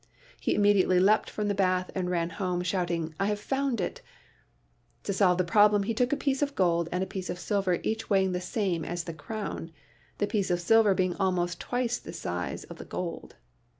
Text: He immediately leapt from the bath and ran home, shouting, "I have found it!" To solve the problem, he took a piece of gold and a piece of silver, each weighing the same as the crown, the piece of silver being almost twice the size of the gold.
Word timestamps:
He 0.39 0.55
immediately 0.55 0.99
leapt 0.99 1.29
from 1.29 1.47
the 1.47 1.53
bath 1.53 1.91
and 1.93 2.09
ran 2.09 2.31
home, 2.31 2.63
shouting, 2.63 3.13
"I 3.19 3.27
have 3.27 3.39
found 3.39 3.79
it!" 3.79 4.01
To 5.03 5.13
solve 5.13 5.37
the 5.37 5.43
problem, 5.43 5.83
he 5.83 5.93
took 5.93 6.11
a 6.11 6.17
piece 6.17 6.41
of 6.41 6.55
gold 6.55 6.89
and 6.91 7.03
a 7.03 7.05
piece 7.05 7.29
of 7.29 7.37
silver, 7.37 7.77
each 7.83 8.09
weighing 8.09 8.31
the 8.31 8.41
same 8.41 8.83
as 8.83 9.03
the 9.03 9.13
crown, 9.13 9.69
the 10.17 10.25
piece 10.25 10.49
of 10.49 10.59
silver 10.59 10.95
being 10.95 11.15
almost 11.17 11.59
twice 11.61 11.99
the 11.99 12.13
size 12.13 12.63
of 12.63 12.77
the 12.77 12.85
gold. 12.85 13.35